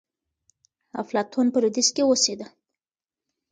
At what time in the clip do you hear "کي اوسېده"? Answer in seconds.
1.95-2.45